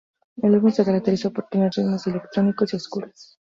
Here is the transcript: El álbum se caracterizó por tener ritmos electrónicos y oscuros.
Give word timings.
El 0.41 0.55
álbum 0.55 0.71
se 0.71 0.83
caracterizó 0.83 1.31
por 1.31 1.45
tener 1.47 1.71
ritmos 1.75 2.07
electrónicos 2.07 2.73
y 2.73 2.75
oscuros. 2.75 3.37